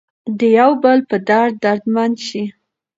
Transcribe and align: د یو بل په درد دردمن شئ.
د 0.39 0.41
یو 0.57 0.71
بل 0.83 0.99
په 1.09 1.17
درد 1.29 1.53
دردمن 1.63 2.11
شئ. 2.25 2.43